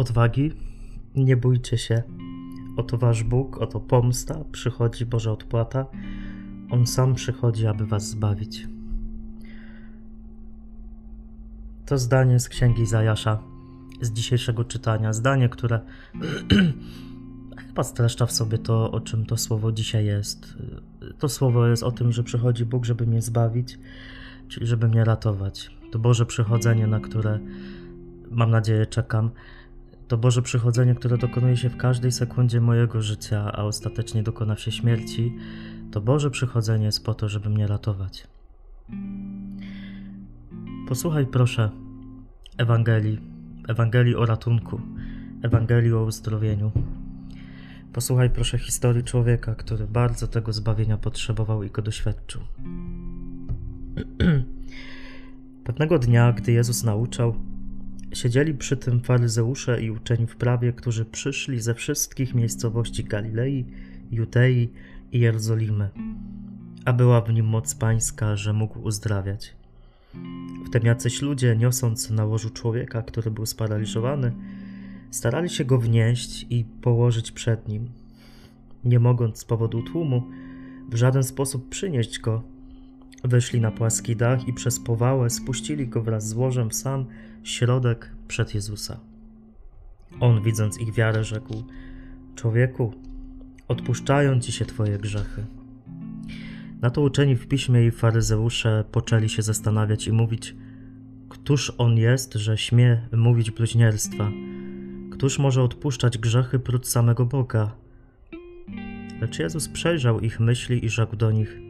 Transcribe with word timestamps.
odwagi, 0.00 0.52
nie 1.16 1.36
bójcie 1.36 1.78
się. 1.78 2.02
Oto 2.76 2.98
wasz 2.98 3.22
Bóg, 3.22 3.58
oto 3.58 3.80
pomsta, 3.80 4.44
przychodzi 4.52 5.06
Boża 5.06 5.32
odpłata. 5.32 5.86
On 6.70 6.86
sam 6.86 7.14
przychodzi, 7.14 7.66
aby 7.66 7.86
was 7.86 8.08
zbawić. 8.08 8.68
To 11.86 11.98
zdanie 11.98 12.40
z 12.40 12.48
księgi 12.48 12.86
Zajasza 12.86 13.42
z 14.00 14.12
dzisiejszego 14.12 14.64
czytania. 14.64 15.12
Zdanie, 15.12 15.48
które 15.48 15.80
chyba 17.66 17.82
streszcza 17.82 18.26
w 18.26 18.32
sobie 18.32 18.58
to, 18.58 18.90
o 18.92 19.00
czym 19.00 19.26
to 19.26 19.36
słowo 19.36 19.72
dzisiaj 19.72 20.06
jest. 20.06 20.58
To 21.18 21.28
słowo 21.28 21.66
jest 21.66 21.82
o 21.82 21.92
tym, 21.92 22.12
że 22.12 22.22
przychodzi 22.22 22.64
Bóg, 22.64 22.84
żeby 22.84 23.06
mnie 23.06 23.22
zbawić, 23.22 23.78
czyli 24.48 24.66
żeby 24.66 24.88
mnie 24.88 25.04
ratować. 25.04 25.70
To 25.92 25.98
Boże 25.98 26.26
przychodzenie, 26.26 26.86
na 26.86 27.00
które 27.00 27.38
mam 28.30 28.50
nadzieję 28.50 28.86
czekam. 28.86 29.30
To 30.10 30.18
Boże 30.18 30.42
przychodzenie, 30.42 30.94
które 30.94 31.18
dokonuje 31.18 31.56
się 31.56 31.68
w 31.68 31.76
każdej 31.76 32.12
sekundzie 32.12 32.60
mojego 32.60 33.02
życia, 33.02 33.52
a 33.52 33.64
ostatecznie 33.64 34.22
dokona 34.22 34.56
się 34.56 34.72
śmierci. 34.72 35.36
To 35.90 36.00
Boże 36.00 36.30
przychodzenie 36.30 36.84
jest 36.84 37.04
po 37.04 37.14
to, 37.14 37.28
żeby 37.28 37.50
mnie 37.50 37.66
ratować. 37.66 38.26
Posłuchaj 40.88 41.26
proszę 41.26 41.70
Ewangelii, 42.58 43.20
Ewangelii 43.68 44.16
o 44.16 44.26
ratunku, 44.26 44.80
Ewangelii 45.42 45.92
o 45.92 46.02
uzdrowieniu. 46.02 46.72
Posłuchaj 47.92 48.30
proszę 48.30 48.58
historii 48.58 49.04
człowieka, 49.04 49.54
który 49.54 49.86
bardzo 49.86 50.26
tego 50.26 50.52
zbawienia 50.52 50.96
potrzebował 50.96 51.62
i 51.62 51.70
go 51.70 51.82
doświadczył. 51.82 52.40
Pewnego 55.64 55.98
dnia, 55.98 56.32
gdy 56.32 56.52
Jezus 56.52 56.84
nauczał, 56.84 57.34
siedzieli 58.12 58.54
przy 58.54 58.76
tym 58.76 59.00
faryzeusze 59.00 59.82
i 59.82 59.90
uczeni 59.90 60.26
w 60.26 60.36
prawie, 60.36 60.72
którzy 60.72 61.04
przyszli 61.04 61.60
ze 61.60 61.74
wszystkich 61.74 62.34
miejscowości 62.34 63.04
Galilei, 63.04 63.64
Judei 64.10 64.68
i 65.12 65.20
Jerozolimy, 65.20 65.88
a 66.84 66.92
była 66.92 67.20
w 67.20 67.32
nim 67.32 67.46
moc 67.46 67.74
pańska, 67.74 68.36
że 68.36 68.52
mógł 68.52 68.80
uzdrawiać. 68.80 69.54
Wtem 70.66 70.86
jacyś 70.86 71.22
ludzie, 71.22 71.56
niosąc 71.56 72.10
na 72.10 72.24
łożu 72.24 72.50
człowieka, 72.50 73.02
który 73.02 73.30
był 73.30 73.46
sparaliżowany, 73.46 74.32
starali 75.10 75.48
się 75.48 75.64
go 75.64 75.78
wnieść 75.78 76.46
i 76.50 76.64
położyć 76.64 77.32
przed 77.32 77.68
nim. 77.68 77.88
Nie 78.84 78.98
mogąc 78.98 79.38
z 79.38 79.44
powodu 79.44 79.82
tłumu 79.82 80.22
w 80.90 80.94
żaden 80.94 81.22
sposób 81.22 81.68
przynieść 81.68 82.18
go, 82.18 82.42
wyszli 83.24 83.60
na 83.60 83.70
płaski 83.70 84.16
dach 84.16 84.48
i 84.48 84.52
przez 84.52 84.80
powałę 84.80 85.30
spuścili 85.30 85.88
go 85.88 86.02
wraz 86.02 86.28
z 86.28 86.32
łożem 86.32 86.70
w 86.70 86.74
sam 86.74 87.06
środek 87.42 88.10
przed 88.28 88.54
Jezusa. 88.54 89.00
On, 90.20 90.42
widząc 90.42 90.80
ich 90.80 90.94
wiarę, 90.94 91.24
rzekł: 91.24 91.64
Człowieku, 92.34 92.94
odpuszczają 93.68 94.40
ci 94.40 94.52
się 94.52 94.64
twoje 94.64 94.98
grzechy. 94.98 95.46
Na 96.80 96.90
to 96.90 97.02
uczeni 97.02 97.36
w 97.36 97.48
piśmie 97.48 97.86
i 97.86 97.90
faryzeusze 97.90 98.84
poczęli 98.92 99.28
się 99.28 99.42
zastanawiać 99.42 100.06
i 100.06 100.12
mówić: 100.12 100.56
Któż 101.28 101.72
on 101.78 101.96
jest, 101.96 102.34
że 102.34 102.58
śmie 102.58 103.08
mówić 103.12 103.50
bluźnierstwa? 103.50 104.30
Któż 105.10 105.38
może 105.38 105.62
odpuszczać 105.62 106.18
grzechy 106.18 106.58
prócz 106.58 106.86
samego 106.86 107.26
Boga? 107.26 107.74
Lecz 109.20 109.38
Jezus 109.38 109.68
przejrzał 109.68 110.20
ich 110.20 110.40
myśli 110.40 110.84
i 110.84 110.88
rzekł 110.88 111.16
do 111.16 111.32
nich: 111.32 111.69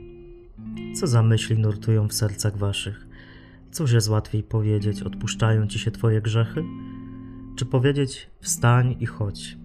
Co 0.94 1.06
za 1.06 1.22
myśli 1.22 1.58
nurtują 1.58 2.08
w 2.08 2.14
sercach 2.14 2.56
waszych? 2.56 3.06
Cóż 3.70 3.92
jest 3.92 4.08
łatwiej 4.08 4.42
powiedzieć: 4.42 5.03
Odpuszczają 5.03 5.66
ci 5.66 5.78
się 5.78 5.91
twoje 5.91 6.22
grzechy? 6.22 6.64
Czy 7.56 7.66
powiedzieć: 7.66 8.30
Wstań 8.41 8.97
i 9.00 9.06
chodź? 9.06 9.59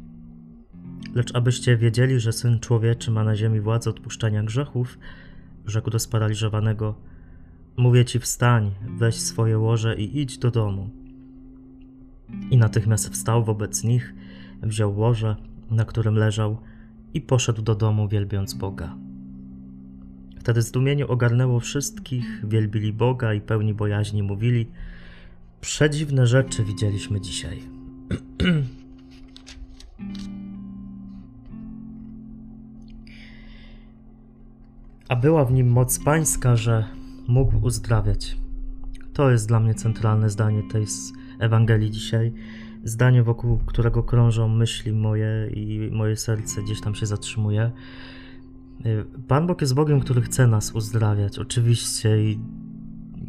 Lecz 1.16 1.36
abyście 1.36 1.78
wiedzieli, 1.78 2.20
że 2.20 2.34
syn 2.34 2.60
człowieczy 2.60 3.12
ma 3.12 3.24
na 3.24 3.36
ziemi 3.36 3.60
władzę 3.60 3.90
odpuszczania 3.90 4.44
grzechów, 4.44 5.00
rzekł 5.66 5.90
do 5.90 6.00
sparaliżowanego: 6.00 6.96
Mówię 7.78 8.06
ci, 8.06 8.20
wstań, 8.20 8.72
weź 8.98 9.16
swoje 9.16 9.60
łoże 9.60 9.96
i 9.98 10.22
idź 10.22 10.38
do 10.38 10.52
domu. 10.52 10.90
I 12.52 12.58
natychmiast 12.58 13.10
wstał 13.10 13.44
wobec 13.44 13.84
nich, 13.84 14.14
wziął 14.64 14.98
łoże, 14.98 15.36
na 15.72 15.86
którym 15.86 16.16
leżał, 16.16 16.58
i 17.14 17.22
poszedł 17.22 17.62
do 17.62 17.76
domu, 17.76 18.08
wielbiąc 18.08 18.54
Boga. 18.54 19.05
Wtedy 20.46 20.62
zdumienie 20.62 21.08
ogarnęło 21.08 21.60
wszystkich, 21.60 22.42
wielbili 22.48 22.94
Boga 22.94 23.34
i 23.34 23.42
pełni 23.42 23.74
bojaźni 23.74 24.24
mówili: 24.24 24.68
Przedziwne 25.62 26.28
rzeczy 26.28 26.64
widzieliśmy 26.64 27.22
dzisiaj. 27.22 27.64
A 35.10 35.16
była 35.16 35.46
w 35.46 35.52
nim 35.52 35.68
moc 35.68 36.04
pańska, 36.04 36.56
że 36.56 36.86
mógł 37.28 37.66
uzdrawiać. 37.66 38.38
To 39.14 39.32
jest 39.32 39.48
dla 39.48 39.60
mnie 39.60 39.74
centralne 39.74 40.30
zdanie 40.30 40.64
tej 40.72 40.86
Ewangelii 41.40 41.92
dzisiaj. 41.92 42.34
Zdanie, 42.84 43.24
wokół 43.24 43.58
którego 43.58 44.04
krążą 44.04 44.48
myśli 44.48 44.92
moje 44.92 45.50
i 45.54 45.90
moje 45.92 46.16
serce 46.16 46.62
gdzieś 46.64 46.82
tam 46.82 46.96
się 46.96 47.06
zatrzymuje. 47.06 47.72
Pan 49.28 49.48
Bóg 49.48 49.62
jest 49.62 49.76
Bogiem, 49.76 50.00
który 50.00 50.22
chce 50.22 50.48
nas 50.48 50.72
uzdrawiać, 50.72 51.40
oczywiście, 51.40 52.24
i 52.24 52.40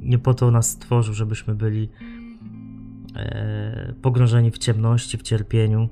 nie 0.02 0.18
po 0.18 0.34
to 0.34 0.50
nas 0.50 0.70
stworzył, 0.70 1.14
żebyśmy 1.14 1.54
byli 1.54 1.88
e, 3.16 3.94
pogrążeni 4.02 4.50
w 4.50 4.58
ciemności, 4.58 5.18
w 5.18 5.22
cierpieniu. 5.22 5.88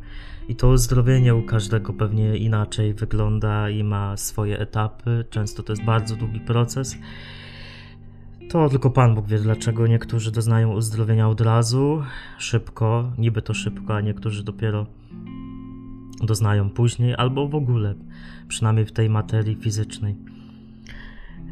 I 0.48 0.56
to 0.56 0.69
uzdrowienie 0.69 1.34
u 1.34 1.42
każdego 1.42 1.92
pewnie 1.92 2.37
inaczej 2.37 2.94
wygląda 2.94 3.70
i 3.70 3.84
ma 3.84 4.16
swoje 4.16 4.59
etapy. 4.59 5.25
Często 5.31 5.62
to 5.62 5.72
jest 5.72 5.84
bardzo 5.84 6.16
długi 6.16 6.41
proces. 6.41 6.97
To 8.48 8.69
tylko 8.69 8.91
Pan 8.91 9.15
Bóg 9.15 9.26
wie, 9.26 9.38
dlaczego 9.38 9.86
niektórzy 9.86 10.32
doznają 10.32 10.72
uzdrowienia 10.72 11.28
od 11.28 11.41
razu, 11.41 12.03
szybko, 12.38 13.12
niby 13.19 13.42
to 13.42 13.54
szybko, 13.54 13.94
a 13.94 14.00
niektórzy 14.00 14.44
dopiero 14.44 14.86
doznają 16.27 16.71
później, 16.71 17.15
albo 17.19 17.49
w 17.49 17.55
ogóle, 17.55 17.95
przynajmniej 18.49 18.87
w 18.87 18.93
tej 18.93 19.11
materii 19.11 19.57
fizycznej. 19.57 20.17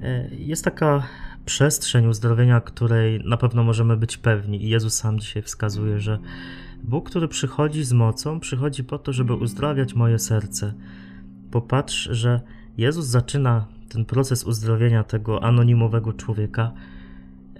E, 0.02 0.28
jest 0.34 0.64
taka 0.64 1.02
przestrzeń 1.44 2.06
uzdrowienia, 2.06 2.60
której 2.60 3.20
na 3.24 3.36
pewno 3.36 3.64
możemy 3.64 3.96
być 3.96 4.16
pewni, 4.16 4.64
i 4.64 4.68
Jezus 4.68 4.94
sam 4.94 5.18
dzisiaj 5.20 5.42
wskazuje, 5.42 6.00
że 6.00 6.18
Bóg, 6.82 7.10
który 7.10 7.28
przychodzi 7.28 7.84
z 7.84 7.92
mocą, 7.92 8.40
przychodzi 8.40 8.84
po 8.84 8.98
to, 8.98 9.12
żeby 9.12 9.34
uzdrawiać 9.34 9.94
moje 9.94 10.18
serce. 10.18 10.74
Popatrz, 11.50 12.08
że 12.10 12.40
Jezus 12.78 13.06
zaczyna 13.06 13.66
ten 13.88 14.04
proces 14.04 14.44
uzdrowienia 14.44 15.04
tego 15.04 15.44
anonimowego 15.44 16.12
człowieka 16.12 16.72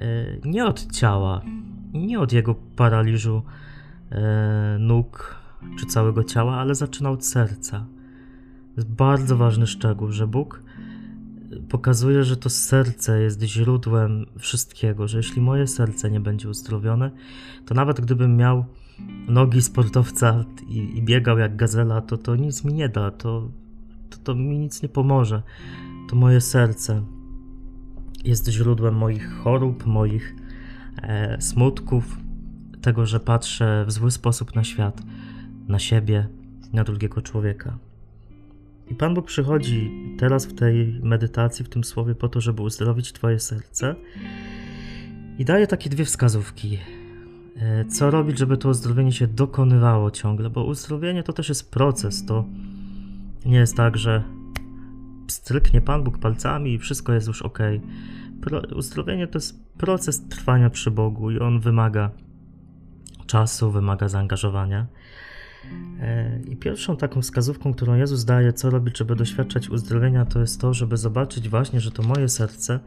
e, 0.01 0.27
nie 0.45 0.65
od 0.65 0.93
ciała, 0.93 1.43
nie 1.93 2.21
od 2.21 2.33
jego 2.33 2.55
paraliżu 2.55 3.43
e, 4.11 4.77
nóg 4.78 5.41
czy 5.78 5.87
całego 5.87 6.25
ciała, 6.25 6.56
ale 6.56 6.75
zaczyna 6.75 7.11
od 7.11 7.27
serca. 7.27 7.87
Jest 8.77 8.91
bardzo 8.91 9.37
ważny 9.37 9.67
szczegół, 9.67 10.12
że 10.12 10.27
Bóg 10.27 10.62
pokazuje, 11.69 12.25
że 12.25 12.37
to 12.37 12.50
serce 12.50 13.23
jest 13.23 13.43
źródłem 13.43 14.27
wszystkiego, 14.39 15.09
że 15.09 15.17
jeśli 15.17 15.43
moje 15.43 15.67
serce 15.67 16.11
nie 16.11 16.21
będzie 16.21 16.49
uzdrowione, 16.49 17.11
to 17.67 17.75
nawet 17.75 18.01
gdybym 18.01 18.37
miał 18.37 18.65
nogi 19.28 19.62
sportowca 19.62 20.45
i, 20.69 20.99
i 20.99 21.03
biegał 21.03 21.39
jak 21.39 21.56
gazela, 21.56 22.01
to 22.01 22.19
to 22.19 22.37
nic 22.37 22.65
mi 22.65 22.75
nie 22.75 22.89
da, 22.89 23.11
to, 23.11 23.49
to, 24.11 24.19
to 24.25 24.34
mi 24.34 24.59
nic 24.59 24.83
nie 24.83 24.89
pomoże. 24.89 25.43
To 26.09 26.17
moje 26.17 26.41
serce 26.41 27.03
jest 28.25 28.49
źródłem 28.49 28.95
moich 28.95 29.33
chorób, 29.33 29.86
moich 29.86 30.34
e, 31.03 31.41
smutków, 31.41 32.19
tego, 32.83 33.07
że 33.07 33.21
patrzę 33.21 33.84
w 33.86 33.92
zły 33.92 34.10
sposób 34.10 34.54
na 34.54 34.65
świat, 34.65 35.03
na 35.68 35.78
siebie, 35.78 36.28
na 36.72 36.84
drugiego 36.84 37.22
człowieka. 37.22 37.78
I 38.91 38.94
Pan 38.94 39.14
Bóg 39.14 39.26
przychodzi 39.26 39.91
teraz 40.18 40.47
w 40.47 40.54
tej 40.54 41.00
medytacji, 41.03 41.64
w 41.64 41.68
tym 41.68 41.84
słowie, 41.84 42.14
po 42.14 42.28
to, 42.28 42.41
żeby 42.41 42.62
uzdrowić 42.62 43.12
Twoje 43.12 43.41
serce 43.41 43.94
i 45.38 45.44
daje 45.44 45.66
takie 45.66 45.91
dwie 45.91 46.04
wskazówki. 46.04 46.78
E, 47.56 47.84
co 47.84 48.10
robić, 48.10 48.38
żeby 48.38 48.56
to 48.56 48.68
uzdrowienie 48.68 49.12
się 49.12 49.26
dokonywało 49.26 50.10
ciągle, 50.10 50.50
bo 50.50 50.64
uzdrowienie 50.64 51.22
to 51.22 51.32
też 51.32 51.48
jest 51.48 51.70
proces. 51.70 52.26
To 52.26 52.44
nie 53.47 53.56
jest 53.56 53.76
tak, 53.76 53.97
że 53.97 54.22
stryknie 55.28 55.80
Pan 55.80 56.04
Bóg 56.04 56.18
palcami 56.18 56.74
i 56.74 56.78
wszystko 56.78 57.12
jest 57.12 57.26
już 57.26 57.42
ok. 57.42 57.59
Pro, 58.41 58.60
uzdrowienie 58.76 59.26
to 59.26 59.38
jest 59.38 59.72
proces 59.78 60.28
trwania 60.28 60.70
przy 60.70 60.91
Bogu 60.91 61.30
i 61.30 61.38
on 61.38 61.60
wymaga 61.60 62.10
czasu, 63.26 63.70
wymaga 63.70 64.09
zaangażowania. 64.09 64.86
E, 66.00 66.41
I 66.48 66.56
pierwszą 66.56 66.97
taką 66.97 67.22
wskazówką, 67.22 67.74
którą 67.74 67.94
Jezus 67.94 68.24
daje, 68.24 68.53
co 68.53 68.70
robić, 68.70 68.98
żeby 68.98 69.16
doświadczać 69.16 69.68
uzdrowienia, 69.68 70.24
to 70.24 70.41
jest 70.41 70.60
to, 70.60 70.74
żeby 70.74 70.97
zobaczyć 70.97 71.48
właśnie, 71.48 71.80
że 71.80 71.91
to 71.91 72.03
moje 72.03 72.28
serce 72.28 72.80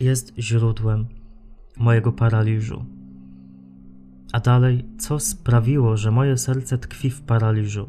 jest 0.00 0.32
źródłem 0.38 1.06
mojego 1.76 2.12
paraliżu. 2.12 2.84
A 4.32 4.40
dalej, 4.40 4.84
co 4.98 5.20
sprawiło, 5.20 5.96
że 5.96 6.10
moje 6.10 6.38
serce 6.38 6.78
tkwi 6.78 7.10
w 7.10 7.20
paraliżu? 7.20 7.88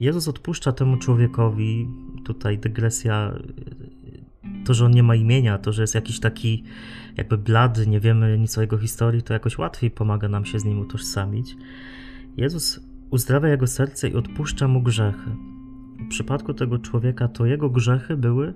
Jezus 0.00 0.28
odpuszcza 0.28 0.72
temu 0.72 0.96
człowiekowi, 0.96 1.88
tutaj 2.24 2.58
dygresja, 2.58 3.34
to, 4.64 4.74
że 4.74 4.84
on 4.84 4.92
nie 4.92 5.02
ma 5.02 5.14
imienia, 5.14 5.58
to, 5.58 5.72
że 5.72 5.82
jest 5.82 5.94
jakiś 5.94 6.20
taki 6.20 6.64
jakby 7.16 7.38
blady, 7.38 7.86
nie 7.86 8.00
wiemy 8.00 8.38
nic 8.38 8.58
o 8.58 8.60
jego 8.60 8.78
historii, 8.78 9.22
to 9.22 9.32
jakoś 9.32 9.58
łatwiej 9.58 9.90
pomaga 9.90 10.28
nam 10.28 10.44
się 10.44 10.58
z 10.58 10.64
nim 10.64 10.80
utożsamić. 10.80 11.56
Jezus 12.36 12.80
uzdrawia 13.14 13.48
jego 13.48 13.66
serce 13.66 14.08
i 14.08 14.14
odpuszcza 14.14 14.68
mu 14.68 14.82
grzechy. 14.82 15.30
W 15.98 16.08
przypadku 16.08 16.54
tego 16.54 16.78
człowieka 16.78 17.28
to 17.28 17.46
jego 17.46 17.70
grzechy 17.70 18.16
były 18.16 18.54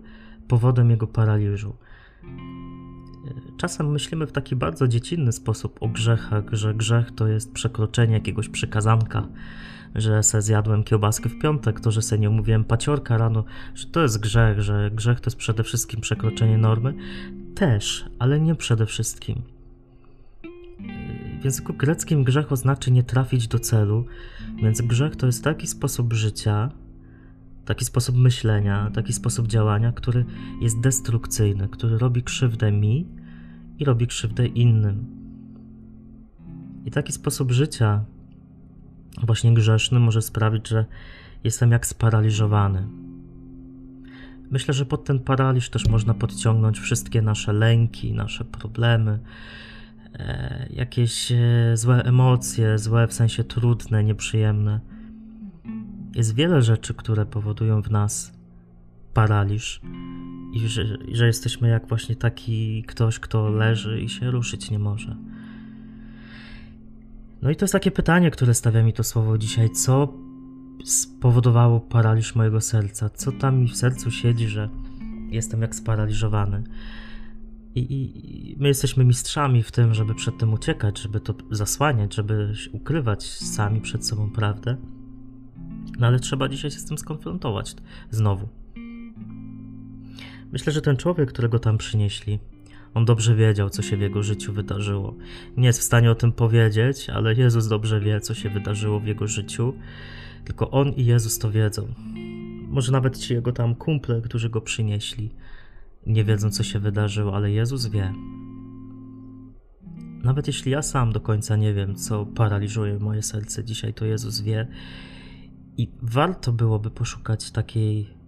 powodem 0.48 0.90
jego 0.90 1.06
paraliżu. 1.06 1.76
Czasem 3.56 3.90
myślimy 3.90 4.26
w 4.26 4.32
taki 4.32 4.56
bardzo 4.56 4.88
dziecinny 4.88 5.32
sposób 5.32 5.82
o 5.82 5.88
grzechach, 5.88 6.44
że 6.52 6.74
grzech 6.74 7.10
to 7.10 7.26
jest 7.26 7.52
przekroczenie 7.52 8.14
jakiegoś 8.14 8.48
przykazanka, 8.48 9.26
że 9.94 10.22
se 10.22 10.42
zjadłem 10.42 10.84
kiełbaskę 10.84 11.28
w 11.28 11.38
piątek, 11.38 11.80
to, 11.80 11.90
że 11.90 12.02
se 12.02 12.18
nie 12.18 12.30
umówiłem 12.30 12.64
paciorka 12.64 13.18
rano, 13.18 13.44
że 13.74 13.86
to 13.86 14.02
jest 14.02 14.20
grzech, 14.20 14.60
że 14.60 14.90
grzech 14.94 15.20
to 15.20 15.26
jest 15.26 15.36
przede 15.36 15.62
wszystkim 15.62 16.00
przekroczenie 16.00 16.58
normy. 16.58 16.94
Też, 17.54 18.04
ale 18.18 18.40
nie 18.40 18.54
przede 18.54 18.86
wszystkim. 18.86 19.57
W 21.40 21.44
języku 21.44 21.72
greckim 21.72 22.24
grzech 22.24 22.52
oznacza 22.52 22.90
nie 22.90 23.02
trafić 23.02 23.48
do 23.48 23.58
celu, 23.58 24.04
więc 24.56 24.82
grzech 24.82 25.16
to 25.16 25.26
jest 25.26 25.44
taki 25.44 25.66
sposób 25.66 26.12
życia, 26.12 26.70
taki 27.64 27.84
sposób 27.84 28.16
myślenia, 28.16 28.90
taki 28.94 29.12
sposób 29.12 29.46
działania, 29.46 29.92
który 29.92 30.24
jest 30.60 30.80
destrukcyjny, 30.80 31.68
który 31.68 31.98
robi 31.98 32.22
krzywdę 32.22 32.72
mi 32.72 33.06
i 33.78 33.84
robi 33.84 34.06
krzywdę 34.06 34.46
innym. 34.46 35.06
I 36.84 36.90
taki 36.90 37.12
sposób 37.12 37.52
życia, 37.52 38.04
właśnie 39.22 39.54
grzeszny, 39.54 40.00
może 40.00 40.22
sprawić, 40.22 40.68
że 40.68 40.84
jestem 41.44 41.70
jak 41.70 41.86
sparaliżowany. 41.86 42.88
Myślę, 44.50 44.74
że 44.74 44.86
pod 44.86 45.04
ten 45.04 45.18
paraliż 45.18 45.70
też 45.70 45.88
można 45.88 46.14
podciągnąć 46.14 46.78
wszystkie 46.78 47.22
nasze 47.22 47.52
lęki, 47.52 48.12
nasze 48.12 48.44
problemy, 48.44 49.18
jakieś 50.70 51.32
e, 51.32 51.36
złe 51.74 52.02
emocje, 52.04 52.78
złe 52.78 53.06
w 53.06 53.12
sensie 53.12 53.44
trudne, 53.44 54.04
nieprzyjemne 54.04 54.80
jest 56.14 56.34
wiele 56.34 56.62
rzeczy, 56.62 56.94
które 56.94 57.26
powodują 57.26 57.82
w 57.82 57.90
nas 57.90 58.32
paraliż 59.14 59.80
i 60.52 60.68
że, 60.68 60.84
że 61.12 61.26
jesteśmy 61.26 61.68
jak 61.68 61.88
właśnie 61.88 62.16
taki 62.16 62.82
ktoś, 62.82 63.18
kto 63.18 63.48
leży 63.48 64.00
i 64.00 64.08
się 64.08 64.30
ruszyć 64.30 64.70
nie 64.70 64.78
może. 64.78 65.16
No 67.42 67.50
i 67.50 67.56
to 67.56 67.64
jest 67.64 67.72
takie 67.72 67.90
pytanie, 67.90 68.30
które 68.30 68.54
stawia 68.54 68.82
mi 68.82 68.92
to 68.92 69.04
słowo 69.04 69.38
dzisiaj. 69.38 69.70
Co 69.70 70.14
spowodowało 70.84 71.80
paraliż 71.80 72.34
mojego 72.34 72.60
serca? 72.60 73.08
Co 73.08 73.32
tam 73.32 73.58
mi 73.58 73.68
w 73.68 73.76
sercu 73.76 74.10
siedzi, 74.10 74.48
że 74.48 74.68
jestem 75.30 75.62
jak 75.62 75.74
sparaliżowany? 75.74 76.62
I, 77.78 78.50
i, 78.50 78.56
my 78.58 78.68
jesteśmy 78.68 79.04
mistrzami 79.04 79.62
w 79.62 79.72
tym, 79.72 79.94
żeby 79.94 80.14
przed 80.14 80.38
tym 80.38 80.52
uciekać, 80.52 80.98
żeby 80.98 81.20
to 81.20 81.34
zasłaniać, 81.50 82.14
żeby 82.14 82.52
ukrywać 82.72 83.24
sami 83.24 83.80
przed 83.80 84.06
sobą 84.06 84.30
prawdę. 84.30 84.76
No 85.98 86.06
ale 86.06 86.20
trzeba 86.20 86.48
dzisiaj 86.48 86.70
się 86.70 86.78
z 86.78 86.84
tym 86.84 86.98
skonfrontować 86.98 87.74
znowu. 88.10 88.48
Myślę, 90.52 90.72
że 90.72 90.82
ten 90.82 90.96
człowiek, 90.96 91.28
którego 91.32 91.58
tam 91.58 91.78
przynieśli, 91.78 92.38
on 92.94 93.04
dobrze 93.04 93.34
wiedział, 93.34 93.70
co 93.70 93.82
się 93.82 93.96
w 93.96 94.00
jego 94.00 94.22
życiu 94.22 94.52
wydarzyło. 94.52 95.14
Nie 95.56 95.66
jest 95.66 95.80
w 95.80 95.82
stanie 95.82 96.10
o 96.10 96.14
tym 96.14 96.32
powiedzieć, 96.32 97.10
ale 97.10 97.34
Jezus 97.34 97.68
dobrze 97.68 98.00
wie, 98.00 98.20
co 98.20 98.34
się 98.34 98.50
wydarzyło 98.50 99.00
w 99.00 99.06
jego 99.06 99.26
życiu. 99.26 99.74
Tylko 100.44 100.70
on 100.70 100.92
i 100.92 101.04
Jezus 101.04 101.38
to 101.38 101.50
wiedzą. 101.50 101.88
Może 102.68 102.92
nawet 102.92 103.18
ci 103.18 103.34
jego 103.34 103.52
tam 103.52 103.74
kumple, 103.74 104.20
którzy 104.20 104.50
go 104.50 104.60
przynieśli, 104.60 105.30
nie 106.06 106.24
wiedzą, 106.24 106.50
co 106.50 106.62
się 106.62 106.78
wydarzyło, 106.78 107.36
ale 107.36 107.50
Jezus 107.50 107.86
wie. 107.86 108.14
Nawet 110.22 110.46
jeśli 110.46 110.72
ja 110.72 110.82
sam 110.82 111.12
do 111.12 111.20
końca 111.20 111.56
nie 111.56 111.74
wiem, 111.74 111.96
co 111.96 112.26
paraliżuje 112.26 112.98
moje 112.98 113.22
serce 113.22 113.64
dzisiaj, 113.64 113.94
to 113.94 114.04
Jezus 114.04 114.40
wie 114.40 114.68
i 115.76 115.88
warto 116.02 116.52
byłoby 116.52 116.90
poszukać 116.90 117.50
takiej 117.50 118.18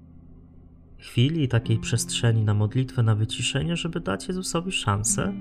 chwili, 0.99 1.49
takiej 1.49 1.79
przestrzeni 1.79 2.45
na 2.45 2.55
modlitwę, 2.55 3.03
na 3.03 3.15
wyciszenie, 3.15 3.77
żeby 3.77 4.01
dać 4.01 4.29
Jezusowi 4.29 4.73
szansę, 4.73 5.33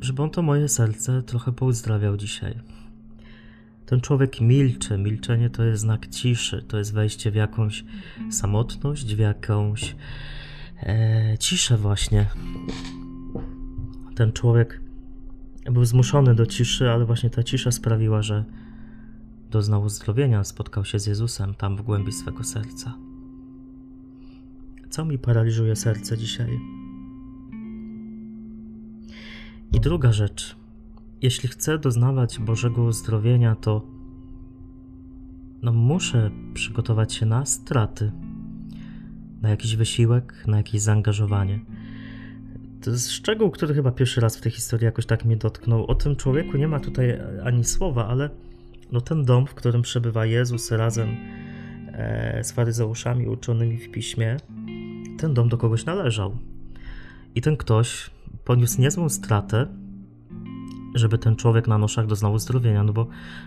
żeby 0.00 0.22
on 0.22 0.30
to 0.30 0.42
moje 0.42 0.68
serce 0.68 1.22
trochę 1.22 1.52
pouzdrawiał 1.52 2.16
dzisiaj. 2.16 2.54
Ten 3.86 4.00
człowiek 4.00 4.40
milczy. 4.40 4.98
Milczenie 4.98 5.50
to 5.50 5.64
jest 5.64 5.82
znak 5.82 6.06
ciszy, 6.06 6.62
to 6.68 6.78
jest 6.78 6.92
wejście 6.92 7.30
w 7.30 7.34
jakąś 7.34 7.84
samotność, 8.30 9.14
w 9.14 9.18
jakąś 9.18 9.96
e, 10.82 11.36
ciszę, 11.38 11.76
właśnie. 11.76 12.26
Ten 14.14 14.32
człowiek 14.32 14.80
był 15.64 15.84
zmuszony 15.84 16.34
do 16.34 16.46
ciszy, 16.46 16.90
ale 16.90 17.04
właśnie 17.04 17.30
ta 17.30 17.42
cisza 17.42 17.70
sprawiła, 17.70 18.22
że 18.22 18.44
doznał 19.50 19.82
uzdrowienia, 19.82 20.44
spotkał 20.44 20.84
się 20.84 20.98
z 20.98 21.06
Jezusem 21.06 21.54
tam 21.54 21.76
w 21.76 21.82
głębi 21.82 22.12
swego 22.12 22.44
serca. 22.44 22.94
Co 24.90 25.04
mi 25.04 25.18
paraliżuje 25.18 25.76
serce 25.76 26.18
dzisiaj? 26.18 26.60
I 29.72 29.80
druga 29.80 30.12
rzecz. 30.12 30.56
Jeśli 31.22 31.48
chcę 31.48 31.78
doznawać 31.78 32.38
Bożego 32.38 32.82
uzdrowienia, 32.82 33.56
to 33.56 33.86
no 35.62 35.72
muszę 35.72 36.30
przygotować 36.54 37.14
się 37.14 37.26
na 37.26 37.46
straty, 37.46 38.12
na 39.42 39.48
jakiś 39.48 39.76
wysiłek, 39.76 40.44
na 40.46 40.56
jakieś 40.56 40.80
zaangażowanie. 40.80 41.60
To 42.82 42.90
jest 42.90 43.10
szczegół, 43.10 43.50
który 43.50 43.74
chyba 43.74 43.90
pierwszy 43.90 44.20
raz 44.20 44.36
w 44.36 44.40
tej 44.40 44.52
historii 44.52 44.84
jakoś 44.84 45.06
tak 45.06 45.24
mnie 45.24 45.36
dotknął. 45.36 45.86
O 45.86 45.94
tym 45.94 46.16
człowieku 46.16 46.56
nie 46.56 46.68
ma 46.68 46.80
tutaj 46.80 47.18
ani 47.44 47.64
słowa, 47.64 48.08
ale 48.08 48.30
no 48.92 49.00
ten 49.00 49.24
dom, 49.24 49.46
w 49.46 49.54
którym 49.54 49.82
przebywa 49.82 50.26
Jezus 50.26 50.70
razem 50.70 51.16
e, 51.92 52.44
z 52.44 52.52
faryzeuszami 52.52 53.28
uczonymi 53.28 53.78
w 53.78 53.90
piśmie, 53.90 54.36
ten 55.18 55.34
dom 55.34 55.48
do 55.48 55.56
kogoś 55.58 55.84
należał. 55.84 56.36
I 57.34 57.40
ten 57.40 57.56
ktoś 57.56 58.10
poniósł 58.44 58.80
niezłą 58.80 59.08
stratę, 59.08 59.66
żeby 60.94 61.18
ten 61.18 61.36
człowiek 61.36 61.68
na 61.68 61.78
noszach 61.78 62.06
doznał 62.06 62.32
uzdrowienia, 62.32 62.84
no 62.84 62.92
bo 62.92 63.06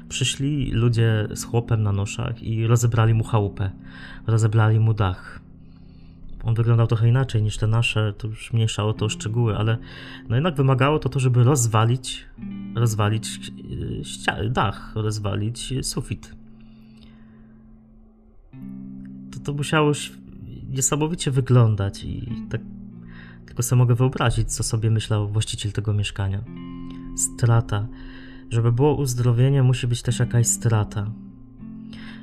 przyszli 0.10 0.72
ludzie 0.72 1.28
z 1.34 1.44
chłopem 1.44 1.84
na 1.84 1.92
noszach 1.92 2.44
i 2.44 2.68
rozebrali 2.68 3.14
mu 3.14 3.24
chałupę, 3.24 3.72
rozebrali 4.28 4.80
mu 4.80 4.94
dach. 4.94 5.45
On 6.46 6.56
wyglądał 6.56 6.88
trochę 6.88 7.10
inaczej 7.10 7.44
niż 7.44 7.58
te 7.58 7.68
nasze, 7.68 8.14
to 8.18 8.28
już 8.28 8.54
mniejsza 8.54 8.84
o 8.84 8.94
to 8.94 9.10
szczegóły, 9.10 9.58
ale 9.58 9.78
no 10.30 10.36
jednak 10.36 10.56
wymagało 10.56 11.00
to 11.00 11.10
to, 11.10 11.20
żeby 11.20 11.44
rozwalić, 11.44 12.26
rozwalić 12.76 13.52
e, 14.28 14.50
dach, 14.50 14.92
rozwalić 14.96 15.74
sufit. 15.82 16.36
To, 19.32 19.40
to 19.40 19.54
musiało 19.54 19.92
niesamowicie 20.70 21.32
wyglądać 21.32 22.04
i 22.04 22.32
tak 22.50 22.62
tylko 23.46 23.64
sobie 23.64 23.78
mogę 23.78 23.96
wyobrazić, 23.96 24.54
co 24.54 24.64
sobie 24.64 24.92
myślał 24.92 25.28
właściciel 25.28 25.72
tego 25.72 25.94
mieszkania. 25.94 26.44
Strata. 27.18 27.88
Żeby 28.50 28.72
było 28.72 28.96
uzdrowienie, 28.96 29.64
musi 29.64 29.88
być 29.88 30.02
też 30.02 30.20
jakaś 30.20 30.48
strata 30.48 31.12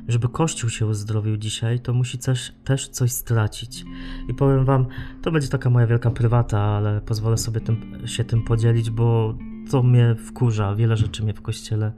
żeby 0.09 0.29
Kościół 0.29 0.71
się 0.71 0.87
uzdrowił 0.87 1.37
dzisiaj, 1.37 1.81
to 1.81 1.95
musi 1.95 2.19
też, 2.19 2.53
też 2.65 2.89
coś 2.89 3.13
stracić. 3.13 3.85
I 4.29 4.35
powiem 4.35 4.65
Wam, 4.65 4.87
to 5.23 5.31
będzie 5.31 5.49
taka 5.49 5.71
moja 5.71 5.87
wielka 5.87 6.11
prywata, 6.11 6.61
ale 6.61 7.01
pozwolę 7.01 7.39
sobie 7.39 7.61
tym, 7.61 8.03
się 8.07 8.25
tym 8.25 8.43
podzielić, 8.43 8.91
bo 8.91 9.35
to 9.71 9.83
mnie 9.83 10.15
wkurza. 10.15 10.75
Wiele 10.75 10.97
rzeczy 10.97 11.23
mnie 11.23 11.35
w 11.35 11.43
Kościele 11.43 11.93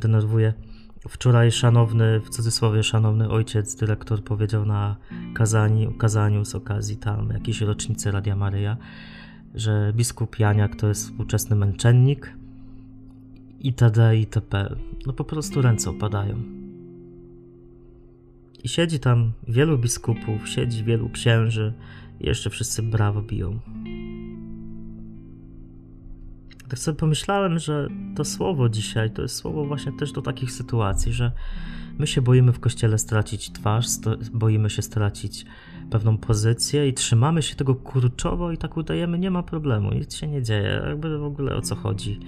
denerwuje. 0.00 0.52
Wczoraj 1.08 1.52
szanowny, 1.52 2.20
w 2.20 2.28
cudzysłowie 2.28 2.82
szanowny 2.82 3.28
ojciec, 3.28 3.76
dyrektor 3.76 4.24
powiedział 4.24 4.66
na 4.66 4.96
kazaniu, 5.34 5.92
kazaniu 5.92 6.44
z 6.44 6.54
okazji 6.54 6.96
tam 6.96 7.30
jakiejś 7.30 7.60
rocznicy 7.60 8.10
Radia 8.10 8.36
Maryja, 8.36 8.76
że 9.54 9.92
biskup 9.96 10.38
Janiak 10.38 10.76
to 10.76 10.88
jest 10.88 11.04
współczesny 11.04 11.56
męczennik 11.56 12.32
itd. 13.60 14.16
itp. 14.16 14.76
No 15.06 15.12
po 15.12 15.24
prostu 15.24 15.62
ręce 15.62 15.90
opadają. 15.90 16.61
I 18.64 18.68
siedzi 18.68 19.00
tam 19.00 19.32
wielu 19.48 19.78
biskupów, 19.78 20.48
siedzi 20.48 20.84
wielu 20.84 21.08
księży 21.08 21.72
i 22.20 22.26
jeszcze 22.26 22.50
wszyscy 22.50 22.82
brawo 22.82 23.22
biją. 23.22 23.58
Tak 26.68 26.78
sobie 26.78 26.98
pomyślałem, 26.98 27.58
że 27.58 27.88
to 28.16 28.24
słowo 28.24 28.68
dzisiaj 28.68 29.10
to 29.10 29.22
jest 29.22 29.36
słowo 29.36 29.64
właśnie 29.64 29.92
też 29.92 30.12
do 30.12 30.22
takich 30.22 30.52
sytuacji, 30.52 31.12
że 31.12 31.32
my 31.98 32.06
się 32.06 32.22
boimy 32.22 32.52
w 32.52 32.60
kościele 32.60 32.98
stracić 32.98 33.50
twarz, 33.50 33.86
boimy 34.32 34.70
się 34.70 34.82
stracić 34.82 35.44
pewną 35.90 36.18
pozycję 36.18 36.88
i 36.88 36.94
trzymamy 36.94 37.42
się 37.42 37.54
tego 37.54 37.74
kurczowo 37.74 38.52
i 38.52 38.58
tak 38.58 38.76
udajemy, 38.76 39.18
nie 39.18 39.30
ma 39.30 39.42
problemu, 39.42 39.94
nic 39.94 40.14
się 40.14 40.26
nie 40.26 40.42
dzieje, 40.42 40.82
jakby 40.86 41.18
w 41.18 41.24
ogóle 41.24 41.56
o 41.56 41.62
co 41.62 41.76
chodzi. 41.76 42.20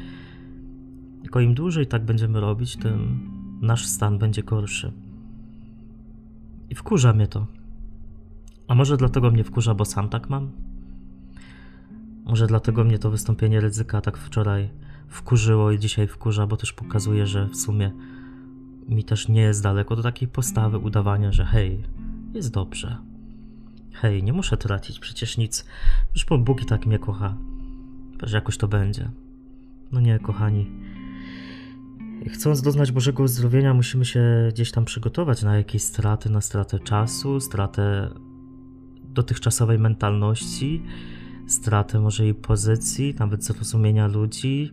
Tylko 1.22 1.40
im 1.40 1.54
dłużej 1.54 1.86
tak 1.86 2.04
będziemy 2.04 2.40
robić, 2.40 2.76
tym 2.76 3.30
nasz 3.62 3.86
stan 3.86 4.18
będzie 4.18 4.42
gorszy. 4.42 4.92
I 6.74 6.76
wkurza 6.76 7.12
mnie 7.12 7.26
to. 7.26 7.46
A 8.68 8.74
może 8.74 8.96
dlatego 8.96 9.30
mnie 9.30 9.44
wkurza, 9.44 9.74
bo 9.74 9.84
sam 9.84 10.08
tak 10.08 10.30
mam? 10.30 10.50
Może 12.24 12.46
dlatego 12.46 12.84
mnie 12.84 12.98
to 12.98 13.10
wystąpienie 13.10 13.60
ryzyka 13.60 14.00
tak 14.00 14.18
wczoraj 14.18 14.70
wkurzyło 15.08 15.72
i 15.72 15.78
dzisiaj 15.78 16.06
wkurza, 16.06 16.46
bo 16.46 16.56
też 16.56 16.72
pokazuje, 16.72 17.26
że 17.26 17.48
w 17.48 17.56
sumie 17.56 17.92
mi 18.88 19.04
też 19.04 19.28
nie 19.28 19.40
jest 19.40 19.62
daleko 19.62 19.96
do 19.96 20.02
takiej 20.02 20.28
postawy 20.28 20.78
udawania, 20.78 21.32
że 21.32 21.44
hej, 21.44 21.82
jest 22.32 22.52
dobrze. 22.52 22.96
Hej, 23.92 24.22
nie 24.22 24.32
muszę 24.32 24.56
tracić 24.56 24.98
przecież 24.98 25.38
nic. 25.38 25.66
Już 26.14 26.24
bo 26.24 26.38
Bóg 26.38 26.62
i 26.62 26.66
tak 26.66 26.86
mnie 26.86 26.98
kocha. 26.98 27.36
Że 28.22 28.36
jakoś 28.36 28.58
to 28.58 28.68
będzie. 28.68 29.10
No 29.92 30.00
nie, 30.00 30.18
kochani. 30.18 30.70
Chcąc 32.32 32.62
doznać 32.62 32.92
Bożego 32.92 33.22
uzdrowienia, 33.22 33.74
musimy 33.74 34.04
się 34.04 34.48
gdzieś 34.52 34.70
tam 34.70 34.84
przygotować 34.84 35.42
na 35.42 35.56
jakieś 35.56 35.82
straty, 35.82 36.30
na 36.30 36.40
stratę 36.40 36.78
czasu, 36.78 37.40
stratę 37.40 38.10
dotychczasowej 39.04 39.78
mentalności, 39.78 40.82
stratę 41.46 42.00
może 42.00 42.28
i 42.28 42.34
pozycji, 42.34 43.14
nawet 43.18 43.44
zrozumienia 43.44 44.06
ludzi, 44.06 44.72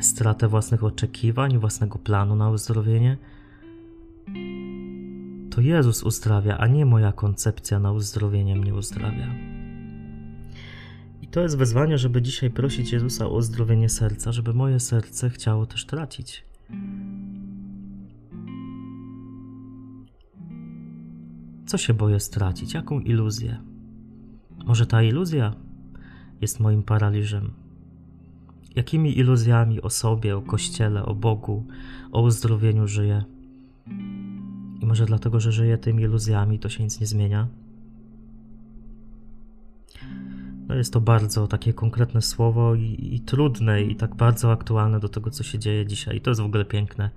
stratę 0.00 0.48
własnych 0.48 0.84
oczekiwań, 0.84 1.58
własnego 1.58 1.98
planu 1.98 2.36
na 2.36 2.50
uzdrowienie. 2.50 3.16
To 5.50 5.60
Jezus 5.60 6.02
uzdrawia, 6.02 6.58
a 6.58 6.66
nie 6.66 6.86
moja 6.86 7.12
koncepcja 7.12 7.78
na 7.78 7.92
uzdrowienie 7.92 8.56
mnie 8.56 8.74
uzdrawia. 8.74 9.57
To 11.30 11.40
jest 11.40 11.58
wezwanie, 11.58 11.98
żeby 11.98 12.22
dzisiaj 12.22 12.50
prosić 12.50 12.92
Jezusa 12.92 13.26
o 13.26 13.36
uzdrowienie 13.36 13.88
serca, 13.88 14.32
żeby 14.32 14.54
moje 14.54 14.80
serce 14.80 15.30
chciało 15.30 15.66
też 15.66 15.86
tracić. 15.86 16.44
Co 21.66 21.78
się 21.78 21.94
boję 21.94 22.20
stracić? 22.20 22.74
Jaką 22.74 23.00
iluzję? 23.00 23.58
Może 24.66 24.86
ta 24.86 25.02
iluzja 25.02 25.54
jest 26.40 26.60
moim 26.60 26.82
paraliżem? 26.82 27.52
Jakimi 28.76 29.18
iluzjami 29.18 29.82
o 29.82 29.90
sobie, 29.90 30.36
o 30.36 30.42
Kościele, 30.42 31.04
o 31.04 31.14
Bogu, 31.14 31.66
o 32.12 32.22
uzdrowieniu 32.22 32.86
żyję? 32.86 33.24
I 34.80 34.86
może 34.86 35.06
dlatego, 35.06 35.40
że 35.40 35.52
żyję 35.52 35.78
tymi 35.78 36.02
iluzjami, 36.02 36.58
to 36.58 36.68
się 36.68 36.84
nic 36.84 37.00
nie 37.00 37.06
zmienia? 37.06 37.48
Jest 40.76 40.92
to 40.92 41.00
bardzo 41.00 41.46
takie 41.46 41.72
konkretne 41.72 42.22
słowo 42.22 42.74
i, 42.74 43.14
i, 43.14 43.20
trudne 43.20 43.82
i 43.82 43.96
tak 43.96 44.14
bardzo 44.14 44.52
aktualne 44.52 45.00
do 45.00 45.08
tego, 45.08 45.30
co 45.30 45.42
się 45.42 45.58
dzieje 45.58 45.86
dzisiaj. 45.86 46.16
I 46.16 46.20
to 46.20 46.30
jest 46.30 46.40
w 46.40 46.44
ogóle 46.44 46.64
piękne 46.64 47.10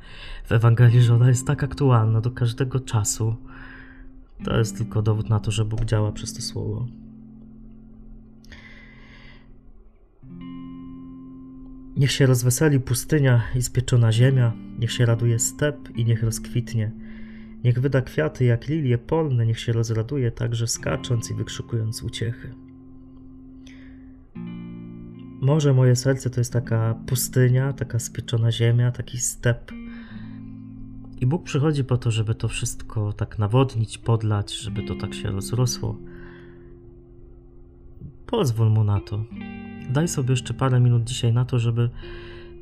w 0.46 0.52
Ewangelii, 0.52 1.02
że 1.02 1.16
ona 1.16 1.28
jest 1.28 1.48
tak 1.48 1.64
aktualna 1.64 2.22
do 2.22 2.32
każdego 2.32 2.80
czasu. 2.80 3.36
To 4.44 4.58
jest 4.58 4.78
tylko 4.78 5.02
dowód 5.02 5.30
na 5.30 5.40
to, 5.40 5.52
że 5.52 5.66
Bóg 5.66 5.86
działa 5.86 6.12
przez 6.12 6.34
to 6.34 6.42
słowo. 6.42 6.88
Niech 11.98 12.12
się 12.12 12.26
rozweseli 12.26 12.80
pustynia 12.80 13.42
i 13.56 13.62
spieczona 13.62 14.12
ziemia, 14.12 14.54
niech 14.80 14.92
się 14.92 15.06
raduje 15.06 15.40
step 15.40 15.90
i 15.96 16.06
niech 16.06 16.24
rozkwitnie. 16.24 16.92
Niech 17.64 17.80
wyda 17.80 18.02
kwiaty 18.02 18.46
jak 18.46 18.68
lilie 18.68 18.98
polne, 18.98 19.46
niech 19.46 19.60
się 19.60 19.72
rozraduje 19.72 20.32
także 20.32 20.68
skacząc 20.68 21.32
i 21.32 21.34
wykrzykując 21.34 22.04
uciechy. 22.04 22.71
Może 25.42 25.74
moje 25.74 25.96
serce 25.96 26.30
to 26.30 26.40
jest 26.40 26.54
taka 26.54 26.96
pustynia, 27.06 27.74
taka 27.74 28.00
spieczona 28.00 28.52
ziemia, 28.52 28.92
taki 28.92 29.18
step. 29.18 29.72
I 31.22 31.26
Bóg 31.26 31.44
przychodzi 31.44 31.84
po 31.84 31.98
to, 31.98 32.12
żeby 32.12 32.36
to 32.36 32.48
wszystko 32.48 33.14
tak 33.14 33.40
nawodnić, 33.40 33.98
podlać, 33.98 34.58
żeby 34.58 34.84
to 34.84 34.96
tak 34.96 35.14
się 35.14 35.32
rozrosło. 35.32 35.98
Pozwól 38.26 38.70
mu 38.70 38.84
na 38.84 39.00
to. 39.00 39.26
Daj 39.90 40.08
sobie 40.08 40.32
jeszcze 40.32 40.54
parę 40.54 40.80
minut 40.80 41.04
dzisiaj 41.04 41.34
na 41.34 41.46
to, 41.46 41.60
żeby 41.60 41.90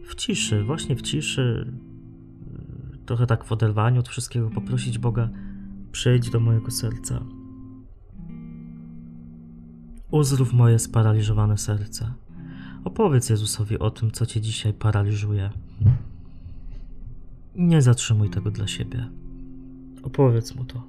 w 0.03 0.15
ciszy, 0.15 0.63
właśnie 0.63 0.95
w 0.95 1.01
ciszy, 1.01 1.73
trochę 3.05 3.25
tak 3.25 3.43
w 3.43 3.51
oderwaniu 3.51 3.99
od 3.99 4.09
wszystkiego, 4.09 4.49
poprosić 4.49 4.97
Boga, 4.97 5.29
przyjdź 5.91 6.29
do 6.29 6.39
mojego 6.39 6.71
serca. 6.71 7.23
Uzdrów 10.11 10.53
moje 10.53 10.79
sparaliżowane 10.79 11.57
serce. 11.57 12.13
Opowiedz 12.83 13.29
Jezusowi 13.29 13.79
o 13.79 13.91
tym, 13.91 14.11
co 14.11 14.25
cię 14.25 14.41
dzisiaj 14.41 14.73
paraliżuje. 14.73 15.49
Nie 17.55 17.81
zatrzymuj 17.81 18.29
tego 18.29 18.51
dla 18.51 18.67
siebie. 18.67 19.09
Opowiedz 20.03 20.55
mu 20.55 20.65
to. 20.65 20.83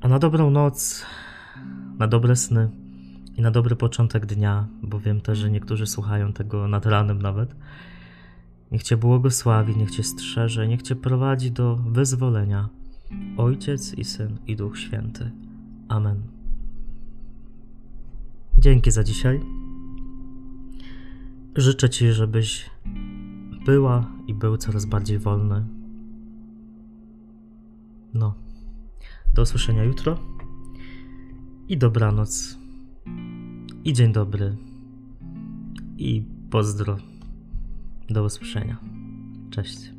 A 0.00 0.08
na 0.08 0.18
dobrą 0.18 0.50
noc, 0.50 1.06
na 1.98 2.06
dobre 2.06 2.36
sny 2.36 2.70
i 3.36 3.42
na 3.42 3.50
dobry 3.50 3.76
początek 3.76 4.26
dnia, 4.26 4.66
bo 4.82 5.00
wiem 5.00 5.20
też, 5.20 5.38
że 5.38 5.50
niektórzy 5.50 5.86
słuchają 5.86 6.32
tego 6.32 6.68
nad 6.68 6.86
ranem 6.86 7.22
nawet. 7.22 7.54
Niech 8.72 8.82
Cię 8.82 8.96
błogosławi, 8.96 9.76
niech 9.76 9.90
Cię 9.90 10.02
strzeże, 10.02 10.68
niech 10.68 10.82
Cię 10.82 10.96
prowadzi 10.96 11.50
do 11.50 11.76
wyzwolenia. 11.76 12.68
Ojciec 13.36 13.94
i 13.94 14.04
Syn 14.04 14.38
i 14.46 14.56
Duch 14.56 14.78
Święty. 14.78 15.30
Amen. 15.88 16.33
Dzięki 18.64 18.90
za 18.90 19.04
dzisiaj. 19.04 19.40
Życzę 21.56 21.90
Ci, 21.90 22.12
żebyś 22.12 22.70
była 23.66 24.10
i 24.26 24.34
był 24.34 24.56
coraz 24.56 24.84
bardziej 24.86 25.18
wolny. 25.18 25.64
No. 28.14 28.34
Do 29.34 29.42
usłyszenia 29.42 29.84
jutro. 29.84 30.18
I 31.68 31.78
dobranoc. 31.78 32.58
I 33.84 33.92
dzień 33.92 34.12
dobry. 34.12 34.56
I 35.98 36.22
pozdro. 36.50 36.96
Do 38.10 38.24
usłyszenia. 38.24 38.76
Cześć. 39.50 39.93